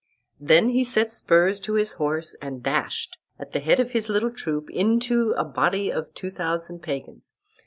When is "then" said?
0.47-0.83